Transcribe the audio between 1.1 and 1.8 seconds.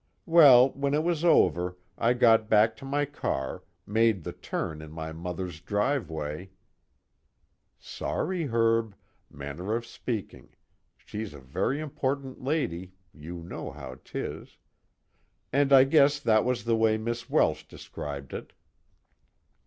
over